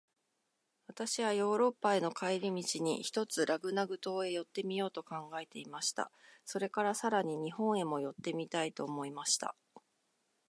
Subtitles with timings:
[0.87, 6.09] 私はヨーロッパへの帰り途に、ひとつラグナグ島へ寄ってみようと考えていました。
[6.43, 9.55] それから、さらに日本へも寄ってみたいと思いました。